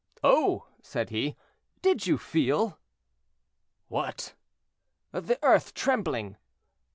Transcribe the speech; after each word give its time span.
"Oh!" 0.23 0.65
said 0.81 1.11
he, 1.11 1.35
"did 1.83 2.07
you 2.07 2.17
feel?" 2.17 2.79
"What?" 3.87 4.33
"The 5.11 5.37
earth 5.43 5.75
trembling." 5.75 6.37